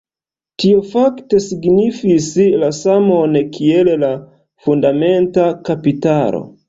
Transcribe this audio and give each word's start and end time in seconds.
Tio 0.61 0.79
fakte 0.93 1.41
signifis 1.47 2.29
la 2.63 2.69
samon 2.77 3.37
kiel 3.59 3.93
la 4.05 4.09
fundamenta 4.65 5.47
kapitalo. 5.69 6.43